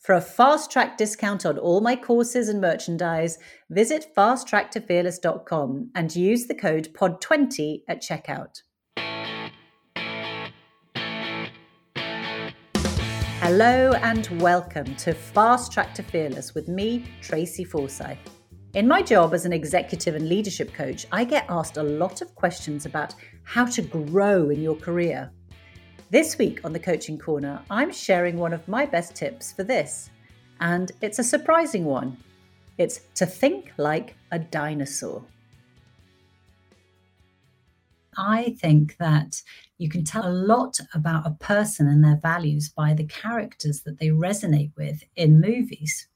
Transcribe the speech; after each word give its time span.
For 0.00 0.14
a 0.14 0.20
fast 0.22 0.70
track 0.70 0.96
discount 0.96 1.44
on 1.44 1.58
all 1.58 1.82
my 1.82 1.94
courses 1.94 2.48
and 2.48 2.58
merchandise, 2.58 3.38
visit 3.68 4.06
fasttracktofearless.com 4.16 5.90
and 5.94 6.16
use 6.16 6.46
the 6.46 6.54
code 6.54 6.88
POD20 6.94 7.82
at 7.86 8.00
checkout. 8.00 8.62
Hello 13.42 13.92
and 13.92 14.40
welcome 14.40 14.96
to 14.96 15.12
Fast 15.12 15.70
Track 15.70 15.92
to 15.96 16.02
Fearless 16.02 16.54
with 16.54 16.66
me, 16.66 17.04
Tracy 17.20 17.64
Forsyth. 17.64 18.16
In 18.72 18.88
my 18.88 19.02
job 19.02 19.34
as 19.34 19.44
an 19.44 19.52
executive 19.52 20.14
and 20.14 20.30
leadership 20.30 20.72
coach, 20.72 21.04
I 21.12 21.24
get 21.24 21.44
asked 21.50 21.76
a 21.76 21.82
lot 21.82 22.22
of 22.22 22.34
questions 22.34 22.86
about 22.86 23.14
how 23.44 23.66
to 23.66 23.82
grow 23.82 24.48
in 24.48 24.62
your 24.62 24.76
career. 24.76 25.30
This 26.10 26.38
week 26.38 26.64
on 26.64 26.72
the 26.72 26.80
Coaching 26.80 27.16
Corner, 27.16 27.62
I'm 27.70 27.92
sharing 27.92 28.36
one 28.36 28.52
of 28.52 28.66
my 28.66 28.84
best 28.84 29.14
tips 29.14 29.52
for 29.52 29.62
this, 29.62 30.10
and 30.58 30.90
it's 31.00 31.20
a 31.20 31.24
surprising 31.24 31.84
one. 31.84 32.16
It's 32.78 33.02
to 33.14 33.26
think 33.26 33.72
like 33.76 34.16
a 34.32 34.40
dinosaur. 34.40 35.22
I 38.16 38.56
think 38.60 38.96
that 38.96 39.40
you 39.78 39.88
can 39.88 40.02
tell 40.02 40.26
a 40.26 40.34
lot 40.34 40.80
about 40.94 41.28
a 41.28 41.36
person 41.38 41.86
and 41.86 42.02
their 42.02 42.18
values 42.20 42.70
by 42.70 42.92
the 42.92 43.04
characters 43.04 43.82
that 43.82 44.00
they 44.00 44.08
resonate 44.08 44.72
with 44.76 45.04
in 45.14 45.40
movies. 45.40 46.08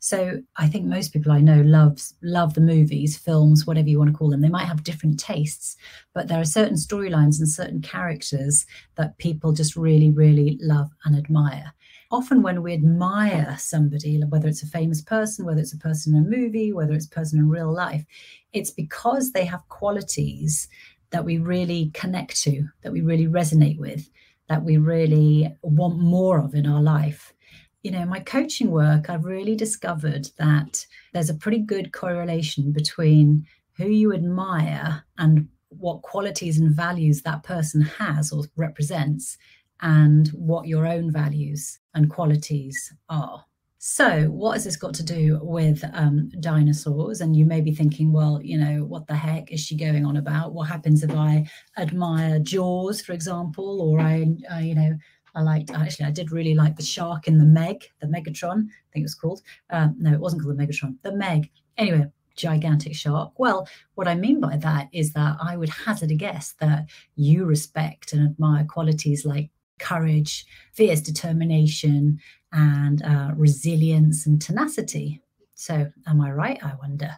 So 0.00 0.40
I 0.56 0.68
think 0.68 0.86
most 0.86 1.12
people 1.12 1.32
I 1.32 1.40
know 1.40 1.60
loves 1.60 2.14
love 2.22 2.54
the 2.54 2.60
movies, 2.60 3.18
films, 3.18 3.66
whatever 3.66 3.88
you 3.88 3.98
want 3.98 4.12
to 4.12 4.16
call 4.16 4.30
them. 4.30 4.40
They 4.40 4.48
might 4.48 4.66
have 4.66 4.84
different 4.84 5.18
tastes, 5.18 5.76
but 6.14 6.28
there 6.28 6.40
are 6.40 6.44
certain 6.44 6.76
storylines 6.76 7.38
and 7.38 7.48
certain 7.48 7.82
characters 7.82 8.64
that 8.94 9.18
people 9.18 9.52
just 9.52 9.74
really, 9.74 10.10
really 10.10 10.56
love 10.60 10.90
and 11.04 11.16
admire. 11.16 11.74
Often 12.10 12.42
when 12.42 12.62
we 12.62 12.72
admire 12.72 13.56
somebody, 13.58 14.18
whether 14.20 14.48
it's 14.48 14.62
a 14.62 14.66
famous 14.66 15.02
person, 15.02 15.44
whether 15.44 15.60
it's 15.60 15.74
a 15.74 15.78
person 15.78 16.14
in 16.14 16.24
a 16.24 16.28
movie, 16.28 16.72
whether 16.72 16.94
it's 16.94 17.06
a 17.06 17.10
person 17.10 17.38
in 17.38 17.48
real 17.48 17.72
life, 17.72 18.04
it's 18.52 18.70
because 18.70 19.32
they 19.32 19.44
have 19.44 19.68
qualities 19.68 20.68
that 21.10 21.24
we 21.24 21.38
really 21.38 21.90
connect 21.92 22.40
to, 22.42 22.64
that 22.82 22.92
we 22.92 23.00
really 23.00 23.26
resonate 23.26 23.78
with, 23.78 24.08
that 24.48 24.62
we 24.62 24.76
really 24.76 25.54
want 25.62 25.98
more 25.98 26.40
of 26.40 26.54
in 26.54 26.66
our 26.66 26.82
life 26.82 27.34
you 27.82 27.90
know, 27.90 28.04
my 28.04 28.20
coaching 28.20 28.70
work, 28.70 29.08
I've 29.08 29.24
really 29.24 29.54
discovered 29.54 30.28
that 30.38 30.86
there's 31.12 31.30
a 31.30 31.34
pretty 31.34 31.60
good 31.60 31.92
correlation 31.92 32.72
between 32.72 33.46
who 33.76 33.88
you 33.88 34.12
admire 34.12 35.04
and 35.18 35.48
what 35.68 36.02
qualities 36.02 36.58
and 36.58 36.74
values 36.74 37.22
that 37.22 37.44
person 37.44 37.82
has 37.82 38.32
or 38.32 38.44
represents 38.56 39.38
and 39.80 40.28
what 40.28 40.66
your 40.66 40.86
own 40.86 41.12
values 41.12 41.78
and 41.94 42.10
qualities 42.10 42.92
are. 43.08 43.44
So, 43.80 44.24
what 44.24 44.54
has 44.54 44.64
this 44.64 44.76
got 44.76 44.92
to 44.94 45.04
do 45.04 45.38
with 45.40 45.84
um, 45.92 46.30
dinosaurs? 46.40 47.20
And 47.20 47.36
you 47.36 47.44
may 47.44 47.60
be 47.60 47.72
thinking, 47.72 48.12
well, 48.12 48.40
you 48.42 48.58
know, 48.58 48.84
what 48.84 49.06
the 49.06 49.14
heck 49.14 49.52
is 49.52 49.60
she 49.60 49.76
going 49.76 50.04
on 50.04 50.16
about? 50.16 50.52
What 50.52 50.68
happens 50.68 51.04
if 51.04 51.12
I 51.12 51.48
admire 51.78 52.40
Jaws, 52.40 53.00
for 53.00 53.12
example, 53.12 53.80
or 53.80 54.00
I, 54.00 54.26
uh, 54.52 54.58
you 54.58 54.74
know, 54.74 54.98
I 55.38 55.42
liked 55.42 55.70
actually 55.70 56.06
I 56.06 56.10
did 56.10 56.32
really 56.32 56.54
like 56.54 56.76
the 56.76 56.82
shark 56.82 57.28
in 57.28 57.38
the 57.38 57.44
Meg, 57.44 57.84
the 58.00 58.08
Megatron, 58.08 58.66
I 58.66 58.88
think 58.92 59.02
it 59.02 59.02
was 59.02 59.14
called. 59.14 59.40
Um, 59.70 59.94
no, 59.98 60.12
it 60.12 60.20
wasn't 60.20 60.42
called 60.42 60.58
the 60.58 60.62
Megatron, 60.62 60.96
the 61.02 61.14
Meg. 61.14 61.48
Anyway, 61.76 62.06
gigantic 62.36 62.96
shark. 62.96 63.32
Well, 63.38 63.68
what 63.94 64.08
I 64.08 64.16
mean 64.16 64.40
by 64.40 64.56
that 64.56 64.88
is 64.92 65.12
that 65.12 65.36
I 65.40 65.56
would 65.56 65.68
hazard 65.68 66.10
a 66.10 66.16
guess 66.16 66.54
that 66.60 66.86
you 67.14 67.44
respect 67.44 68.12
and 68.12 68.28
admire 68.28 68.64
qualities 68.64 69.24
like 69.24 69.50
courage, 69.78 70.44
fierce 70.72 71.00
determination, 71.00 72.18
and 72.50 73.00
uh, 73.02 73.30
resilience 73.36 74.26
and 74.26 74.42
tenacity. 74.42 75.22
So, 75.54 75.92
am 76.08 76.20
I 76.20 76.32
right? 76.32 76.58
I 76.64 76.74
wonder. 76.80 77.10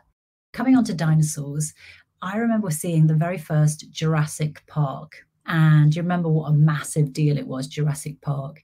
Coming 0.52 0.76
on 0.76 0.84
to 0.84 0.94
dinosaurs, 0.94 1.72
I 2.20 2.36
remember 2.36 2.70
seeing 2.70 3.06
the 3.06 3.14
very 3.14 3.38
first 3.38 3.90
Jurassic 3.90 4.62
Park 4.66 5.24
and 5.50 5.94
you 5.94 6.00
remember 6.00 6.28
what 6.28 6.48
a 6.48 6.52
massive 6.52 7.12
deal 7.12 7.36
it 7.36 7.48
was, 7.48 7.66
Jurassic 7.66 8.20
Park. 8.20 8.62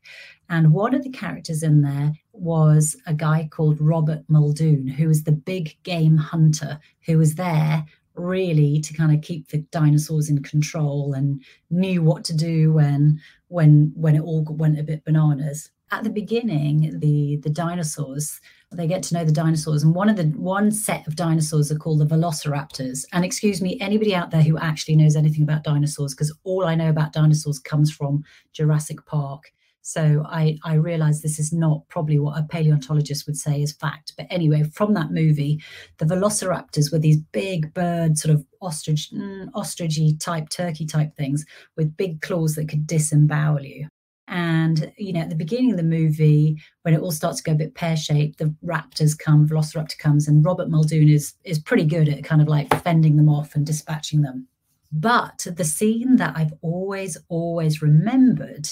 And 0.49 0.73
one 0.73 0.95
of 0.95 1.03
the 1.03 1.11
characters 1.11 1.65
in 1.65 1.83
there 1.83 2.13
was 2.33 2.97
a 3.07 3.13
guy 3.13 3.49
called 3.51 3.81
Robert 3.81 4.23
Muldoon, 4.29 4.87
who 4.87 5.09
was 5.09 5.25
the 5.25 5.33
big 5.33 5.77
game 5.83 6.17
hunter 6.17 6.79
who 7.05 7.19
was 7.19 7.35
there 7.35 7.85
really 8.15 8.81
to 8.81 8.95
kind 8.95 9.13
of 9.13 9.21
keep 9.21 9.49
the 9.49 9.59
dinosaurs 9.73 10.31
in 10.31 10.45
control 10.45 11.13
and 11.13 11.43
knew 11.71 12.03
what 12.03 12.25
to 12.25 12.37
do 12.37 12.73
when 12.73 13.21
when 13.49 13.93
when 13.97 14.15
it 14.15 14.23
all 14.23 14.43
went 14.49 14.79
a 14.79 14.83
bit 14.83 15.05
bananas 15.05 15.71
at 15.91 16.03
the 16.03 16.09
beginning 16.09 16.99
the 17.01 17.37
the 17.43 17.51
dinosaurs 17.51 18.41
they 18.73 18.87
get 18.87 19.03
to 19.05 19.15
know 19.15 19.25
the 19.25 19.33
dinosaurs. 19.33 19.83
And 19.83 19.95
one 19.95 20.09
of 20.09 20.17
the 20.17 20.25
one 20.25 20.71
set 20.71 21.07
of 21.07 21.17
dinosaurs 21.17 21.71
are 21.71 21.79
called 21.79 22.01
the 22.01 22.07
velociraptors. 22.07 23.05
And 23.13 23.25
excuse 23.25 23.63
me 23.63 23.79
anybody 23.81 24.15
out 24.15 24.31
there 24.31 24.43
who 24.43 24.59
actually 24.59 24.97
knows 24.97 25.17
anything 25.17 25.43
about 25.43 25.65
dinosaurs 25.65 26.15
because 26.15 26.37
all 26.45 26.65
i 26.65 26.75
know 26.75 26.91
about 26.91 27.13
dinosaurs 27.13 27.59
comes 27.59 27.93
from 27.93 28.25
jurassic 28.53 29.05
park. 29.07 29.53
So 29.83 30.25
i 30.29 30.59
i 30.65 30.75
realize 30.75 31.23
this 31.23 31.39
is 31.39 31.53
not 31.53 31.89
probably 31.89 32.19
what 32.19 32.39
a 32.39 32.43
paleontologist 32.43 33.27
would 33.27 33.37
say 33.37 33.63
is 33.63 33.73
fact. 33.73 34.15
But 34.17 34.27
anyway 34.31 34.65
from 34.65 34.95
that 34.95 35.13
movie 35.13 35.63
the 35.99 36.05
velociraptors 36.05 36.91
were 36.91 36.99
these 36.99 37.19
big 37.19 37.73
bird 37.73 38.19
sort 38.19 38.35
of 38.35 38.45
ostrich 38.61 39.11
mm, 39.13 39.49
ostrichy 39.53 40.19
type 40.19 40.49
turkey 40.49 40.87
type 40.87 41.15
things 41.17 41.45
with 41.77 41.97
big 41.97 42.21
claws 42.21 42.57
that 42.57 42.69
could 42.69 42.87
disembowel 42.87 43.65
you 43.65 43.89
and, 44.29 44.93
you 44.97 45.13
know, 45.13 45.21
at 45.21 45.31
the 45.31 45.37
beginning 45.37 45.71
of 45.71 45.77
the 45.77 45.83
movie, 45.83 46.61
when 46.83 46.95
it 46.95 47.01
all 47.01 47.13
starts 47.13 47.39
to 47.39 47.43
go 47.45 47.53
a 47.53 47.57
bit 47.57 47.75
pear 47.75 47.97
shaped, 47.97 48.39
the 48.39 48.55
raptors 48.65 49.17
come, 49.17 49.49
Velociraptor 49.49 49.99
comes, 49.99 50.27
and 50.27 50.45
Robert 50.45 50.69
Muldoon 50.69 51.09
is, 51.09 51.35
is 51.45 51.59
pretty 51.59 51.85
good 51.85 52.09
at 52.09 52.25
kind 52.25 52.43
of 52.43 52.49
like 52.49 52.83
fending 52.83 53.17
them 53.17 53.29
off 53.29 53.55
and 53.55 53.65
dispatching 53.65 54.23
them. 54.23 54.49
But 54.91 55.47
the 55.57 55.65
scene 55.65 56.17
that 56.17 56.37
I've 56.37 56.55
always, 56.63 57.17
always 57.29 57.83
remembered 57.83 58.69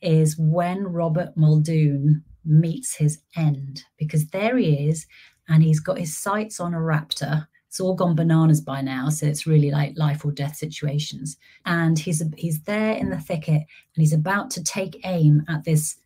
is 0.00 0.36
when 0.38 0.84
Robert 0.84 1.36
Muldoon 1.36 2.24
meets 2.44 2.96
his 2.96 3.22
end, 3.36 3.84
because 3.98 4.26
there 4.28 4.58
he 4.58 4.88
is, 4.88 5.06
and 5.48 5.62
he's 5.62 5.80
got 5.80 5.98
his 5.98 6.16
sights 6.16 6.60
on 6.60 6.74
a 6.74 6.78
raptor 6.78 7.46
it's 7.72 7.80
all 7.80 7.94
gone 7.94 8.14
bananas 8.14 8.60
by 8.60 8.82
now 8.82 9.08
so 9.08 9.24
it's 9.24 9.46
really 9.46 9.70
like 9.70 9.94
life 9.96 10.26
or 10.26 10.30
death 10.30 10.56
situations. 10.56 11.38
And 11.64 11.98
he's 11.98 12.22
he's 12.36 12.60
there 12.64 12.92
in 12.92 13.08
the 13.08 13.18
thicket 13.18 13.62
and 13.62 13.96
he's 13.96 14.12
about 14.12 14.50
to 14.50 14.62
take 14.62 15.00
aim 15.06 15.42
at 15.48 15.64
this 15.64 15.96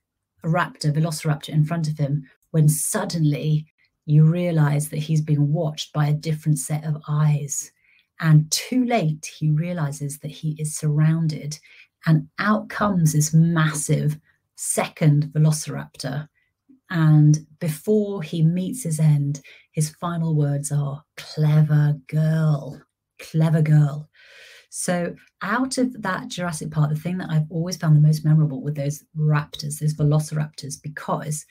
raptor 0.45 0.93
velociraptor 0.93 1.49
in 1.49 1.65
front 1.65 1.89
of 1.89 1.99
him 1.99 2.23
when 2.53 2.69
suddenly 2.69 3.67
you 4.05 4.23
realize 4.23 4.91
that 4.91 5.01
he's 5.01 5.21
being 5.21 5.53
watched 5.53 5.93
by 5.93 6.07
a 6.07 6.13
different 6.15 6.61
set 6.61 6.85
of 6.85 7.03
eyes. 7.09 7.73
And 8.21 8.49
too 8.53 8.85
late 8.85 9.27
he 9.37 9.51
realizes 9.51 10.21
that 10.21 10.31
he 10.31 10.55
is 10.61 10.77
surrounded 10.77 11.59
and 12.07 12.29
out 12.39 12.69
comes 12.69 13.13
this 13.13 13.35
massive 13.35 14.21
second 14.55 15.33
velociraptor. 15.35 16.29
And 16.91 17.45
before 17.59 18.23
he 18.23 18.43
meets 18.43 18.85
his 18.85 19.01
end, 19.01 19.41
his 19.77 19.91
final 19.91 20.35
words 20.35 20.73
are 20.73 21.05
clever 21.19 21.97
girl, 22.09 22.83
clever 23.21 23.61
girl. 23.63 24.09
So, 24.71 25.15
out 25.43 25.79
of 25.79 26.03
that 26.03 26.29
Jurassic 26.29 26.71
Park, 26.71 26.91
the 26.91 26.97
thing 26.97 27.19
that 27.19 27.31
I've 27.31 27.51
always 27.51 27.77
found 27.77 27.95
the 27.95 28.01
most 28.01 28.25
memorable 28.25 28.63
with 28.63 28.75
those 28.75 29.05
raptors, 29.17 29.79
those 29.79 29.95
velociraptors, 29.95 30.77
because 30.83 31.45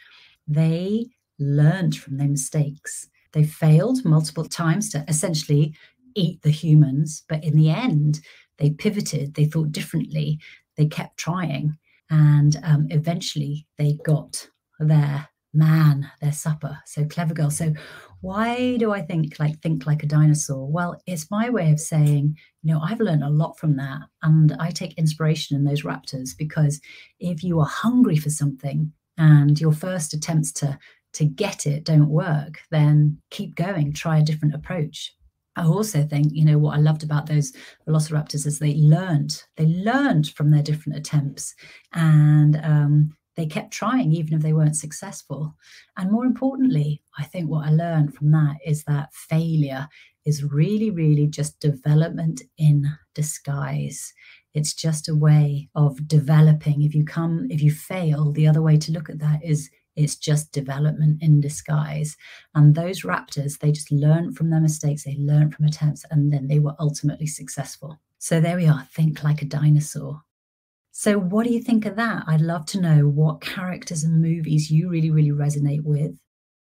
they 0.47 1.07
learned 1.39 1.95
from 1.95 2.17
their 2.17 2.27
mistakes. 2.27 3.07
They 3.33 3.43
failed 3.43 4.03
multiple 4.03 4.45
times 4.45 4.89
to 4.89 5.05
essentially 5.07 5.75
eat 6.15 6.41
the 6.41 6.51
humans, 6.51 7.23
but 7.29 7.43
in 7.43 7.55
the 7.55 7.69
end, 7.69 8.21
they 8.57 8.71
pivoted, 8.71 9.35
they 9.35 9.45
thought 9.45 9.71
differently, 9.71 10.39
they 10.77 10.87
kept 10.87 11.17
trying, 11.17 11.77
and 12.09 12.57
um, 12.63 12.87
eventually 12.89 13.67
they 13.77 13.99
got 14.03 14.47
their 14.79 15.27
man, 15.55 16.09
their 16.21 16.31
supper. 16.31 16.79
So 16.85 17.05
clever 17.05 17.33
girl. 17.33 17.49
So 17.49 17.73
why 18.21 18.77
do 18.77 18.91
I 18.91 19.01
think 19.01 19.39
like 19.39 19.61
think 19.61 19.85
like 19.85 20.03
a 20.03 20.07
dinosaur? 20.07 20.67
Well, 20.67 21.01
it's 21.05 21.31
my 21.31 21.49
way 21.49 21.71
of 21.71 21.79
saying, 21.79 22.37
you 22.63 22.73
know, 22.73 22.81
I've 22.81 22.99
learned 22.99 23.23
a 23.23 23.29
lot 23.29 23.57
from 23.57 23.77
that. 23.77 24.01
And 24.23 24.55
I 24.59 24.71
take 24.71 24.97
inspiration 24.97 25.55
in 25.55 25.63
those 25.63 25.83
raptors 25.83 26.37
because 26.37 26.81
if 27.19 27.43
you 27.43 27.59
are 27.59 27.67
hungry 27.67 28.17
for 28.17 28.29
something 28.29 28.91
and 29.17 29.59
your 29.59 29.73
first 29.73 30.13
attempts 30.13 30.51
to 30.53 30.77
to 31.13 31.25
get 31.25 31.65
it 31.65 31.85
don't 31.85 32.09
work, 32.09 32.59
then 32.71 33.17
keep 33.31 33.55
going, 33.55 33.93
try 33.93 34.17
a 34.17 34.23
different 34.23 34.53
approach. 34.53 35.15
I 35.55 35.63
also 35.63 36.03
think, 36.03 36.33
you 36.33 36.43
know, 36.43 36.57
what 36.57 36.75
I 36.75 36.81
loved 36.81 37.03
about 37.03 37.27
those 37.27 37.53
velociraptors 37.87 38.45
is 38.45 38.59
they 38.59 38.75
learned, 38.75 39.41
they 39.55 39.65
learned 39.65 40.29
from 40.29 40.51
their 40.51 40.61
different 40.61 40.97
attempts 40.97 41.55
and 41.93 42.57
um, 42.57 43.15
they 43.35 43.45
kept 43.45 43.71
trying 43.71 44.11
even 44.13 44.33
if 44.33 44.41
they 44.41 44.53
weren't 44.53 44.77
successful. 44.77 45.55
And 45.97 46.11
more 46.11 46.25
importantly, 46.25 47.01
I 47.17 47.23
think 47.23 47.49
what 47.49 47.67
I 47.67 47.71
learned 47.71 48.15
from 48.15 48.31
that 48.31 48.55
is 48.65 48.83
that 48.85 49.13
failure 49.13 49.87
is 50.25 50.43
really, 50.43 50.89
really 50.89 51.27
just 51.27 51.59
development 51.59 52.41
in 52.57 52.85
disguise. 53.13 54.13
It's 54.53 54.73
just 54.73 55.09
a 55.09 55.15
way 55.15 55.69
of 55.75 56.07
developing. 56.07 56.81
If 56.81 56.95
you 56.95 57.03
come, 57.03 57.47
if 57.49 57.61
you 57.61 57.71
fail, 57.71 58.31
the 58.31 58.47
other 58.47 58.61
way 58.61 58.77
to 58.77 58.91
look 58.91 59.09
at 59.09 59.19
that 59.19 59.43
is 59.43 59.69
It's 59.95 60.15
just 60.15 60.51
development 60.51 61.21
in 61.21 61.41
disguise. 61.41 62.17
And 62.53 62.75
those 62.75 63.01
raptors, 63.01 63.59
they 63.59 63.71
just 63.71 63.91
learn 63.91 64.33
from 64.33 64.49
their 64.49 64.59
mistakes, 64.59 65.03
they 65.03 65.15
learn 65.17 65.51
from 65.51 65.65
attempts, 65.65 66.05
and 66.11 66.31
then 66.31 66.47
they 66.47 66.59
were 66.59 66.75
ultimately 66.79 67.27
successful. 67.27 67.99
So 68.19 68.41
there 68.41 68.57
we 68.57 68.67
are. 68.67 68.87
Think 68.91 69.23
like 69.23 69.41
a 69.41 69.45
dinosaur. 69.45 70.21
So, 70.97 71.19
what 71.19 71.45
do 71.45 71.51
you 71.51 71.61
think 71.61 71.85
of 71.85 71.97
that? 71.97 72.23
I'd 72.25 72.39
love 72.39 72.65
to 72.67 72.79
know 72.79 73.05
what 73.05 73.41
characters 73.41 74.05
and 74.05 74.21
movies 74.21 74.71
you 74.71 74.87
really, 74.87 75.11
really 75.11 75.31
resonate 75.31 75.83
with 75.83 76.17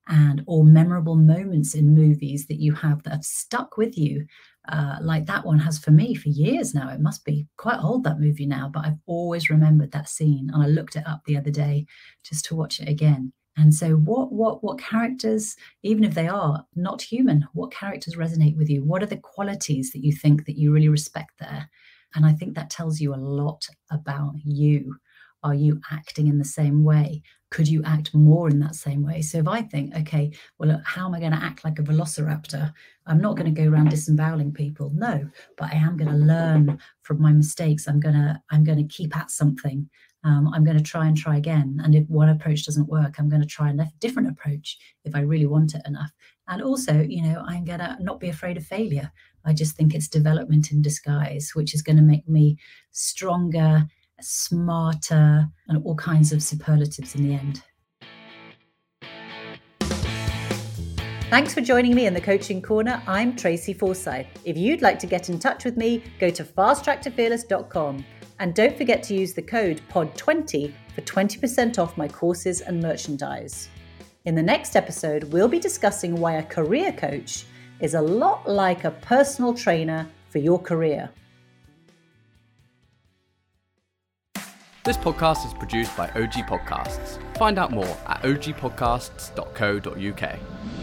and 0.08 0.44
or 0.48 0.66
memorable 0.66 1.16
moments 1.16 1.76
in 1.76 1.94
movies 1.94 2.48
that 2.48 2.60
you 2.60 2.74
have 2.74 3.04
that 3.04 3.12
have 3.12 3.24
stuck 3.24 3.78
with 3.78 3.96
you 3.96 4.26
uh, 4.70 4.98
like 5.02 5.28
that 5.28 5.46
one 5.46 5.60
has 5.60 5.78
for 5.78 5.92
me 5.92 6.16
for 6.16 6.30
years 6.30 6.74
now. 6.74 6.90
It 6.90 7.00
must 7.00 7.24
be 7.26 7.46
quite 7.58 7.78
old 7.80 8.06
that 8.06 8.20
movie 8.20 8.48
now 8.48 8.72
but 8.74 8.86
i've 8.86 8.98
always 9.06 9.52
remembered 9.52 9.92
that 9.92 10.10
scene 10.10 10.50
and 10.52 10.64
i 10.64 10.68
looked 10.68 10.96
it 10.96 11.06
up 11.08 11.22
the 11.26 11.38
other 11.38 11.52
day 11.52 11.86
just 12.24 12.44
to 12.46 12.56
watch 12.56 12.80
it 12.80 12.90
again. 12.90 13.34
And 13.56 13.72
so 13.72 13.92
what 13.92 14.32
what 14.34 14.64
what 14.64 14.80
characters 14.80 15.56
even 15.84 16.04
if 16.04 16.16
they 16.16 16.28
are 16.28 16.66
not 16.76 17.04
human 17.04 17.46
what 17.54 17.72
characters 17.72 18.16
resonate 18.16 18.58
with 18.58 18.68
you? 18.68 18.84
What 18.84 19.04
are 19.04 19.12
the 19.14 19.18
qualities 19.18 19.92
that 19.92 20.04
you 20.04 20.12
think 20.12 20.48
that 20.48 20.58
you 20.58 20.74
really 20.74 20.90
respect 20.90 21.34
there 21.40 21.70
and 22.16 22.26
i 22.26 22.34
think 22.34 22.56
that 22.56 22.70
tells 22.70 23.00
you 23.00 23.14
a 23.14 23.16
lot 23.16 23.68
about 23.92 24.34
you 24.44 24.96
are 25.44 25.56
you 25.56 25.82
acting 25.92 26.28
in 26.28 26.38
the 26.38 26.46
same 26.46 26.84
way 26.84 27.22
could 27.54 27.68
you 27.68 27.84
act 27.86 28.16
more 28.16 28.50
in 28.50 28.58
that 28.62 28.74
same 28.74 29.04
way? 29.04 29.22
So 29.22 29.38
if 29.38 29.48
I 29.48 29.62
think, 29.62 29.96
okay, 29.96 30.32
well, 30.58 30.82
how 30.84 31.06
am 31.06 31.14
I 31.14 31.20
going 31.20 31.34
to 31.34 31.44
act 31.44 31.64
like 31.64 31.78
a 31.78 31.84
velociraptor? 31.84 32.74
I'm 33.06 33.22
not 33.22 33.38
going 33.38 33.54
to 33.54 33.62
go 33.62 33.70
around 33.70 33.92
disemboweling 33.92 34.54
people. 34.54 34.92
No, 34.96 35.30
but 35.56 35.72
I 35.72 35.76
am 35.76 35.96
going 35.96 36.10
to 36.10 36.18
learn 36.18 36.80
from 37.04 37.22
my 37.22 37.32
mistakes. 37.32 37.88
I'm 37.88 38.00
going 38.00 38.16
to 38.16 38.42
I'm 38.50 38.64
going 38.64 38.80
to 38.80 38.96
keep 38.96 39.16
at 39.16 39.30
something. 39.30 39.88
Um, 40.24 40.50
I'm 40.54 40.64
going 40.64 40.78
to 40.78 40.84
try 40.84 41.08
and 41.08 41.18
try 41.18 41.38
again. 41.38 41.82
And 41.84 41.96
if 41.96 42.08
one 42.10 42.30
approach 42.30 42.66
doesn't 42.66 42.88
work, 42.88 43.16
I'm 43.18 43.30
going 43.30 43.42
to 43.42 43.48
try 43.48 43.70
a 43.70 43.86
different 44.00 44.30
approach 44.30 44.78
if 45.04 45.16
I 45.16 45.20
really 45.20 45.46
want 45.46 45.76
it 45.76 45.82
enough. 45.86 46.12
And 46.48 46.62
also, 46.62 47.02
you 47.02 47.22
know, 47.22 47.44
I'm 47.46 47.66
going 47.66 47.80
to 47.80 47.98
not 48.00 48.20
be 48.20 48.30
afraid 48.30 48.58
of 48.58 48.66
failure. 48.66 49.12
I 49.46 49.54
just 49.54 49.76
think 49.76 49.94
it's 49.94 50.08
development 50.08 50.72
in 50.72 50.82
disguise, 50.82 51.52
which 51.54 51.74
is 51.74 51.82
going 51.82 51.98
to 51.98 52.02
make 52.02 52.28
me 52.28 52.58
stronger 52.92 53.86
smarter, 54.22 55.48
and 55.68 55.84
all 55.84 55.96
kinds 55.96 56.32
of 56.32 56.42
superlatives 56.42 57.16
in 57.16 57.28
the 57.28 57.36
end. 57.36 57.62
Thanks 61.34 61.50
for 61.52 61.62
joining 61.62 61.96
me 61.96 62.06
in 62.06 62.14
the 62.14 62.22
Coaching 62.22 62.62
Corner. 62.62 63.02
I'm 63.08 63.36
Tracy 63.36 63.74
Forsyth. 63.74 64.28
If 64.46 64.56
you'd 64.56 64.84
like 64.84 65.00
to 65.00 65.08
get 65.08 65.30
in 65.30 65.40
touch 65.40 65.66
with 65.66 65.78
me, 65.78 66.04
go 66.20 66.30
to 66.30 66.44
fasttracktofearless.com 66.44 68.06
and 68.38 68.54
don't 68.54 68.78
forget 68.78 69.02
to 69.02 69.16
use 69.16 69.34
the 69.34 69.42
code 69.42 69.82
POD20 69.90 70.72
for 70.94 71.02
20% 71.02 71.80
off 71.80 71.98
my 71.98 72.08
courses 72.08 72.62
and 72.62 72.80
merchandise. 72.80 73.70
In 74.26 74.36
the 74.36 74.44
next 74.44 74.76
episode, 74.76 75.24
we'll 75.34 75.48
be 75.48 75.58
discussing 75.58 76.18
why 76.18 76.34
a 76.34 76.44
career 76.44 76.92
coach 76.92 77.46
is 77.80 77.96
a 77.96 78.02
lot 78.02 78.48
like 78.48 78.84
a 78.84 78.92
personal 78.92 79.56
trainer 79.56 80.08
for 80.30 80.38
your 80.38 80.60
career. 80.60 81.10
This 84.84 84.98
podcast 84.98 85.48
is 85.48 85.54
produced 85.56 85.98
by 85.98 86.10
OG 86.10 86.46
Podcasts. 86.46 87.18
Find 87.38 87.58
out 87.58 87.72
more 87.72 87.98
at 88.06 88.22
ogpodcasts.co.uk. 88.22 90.83